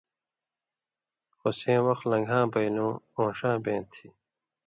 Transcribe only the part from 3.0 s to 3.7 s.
اؤن٘ݜاں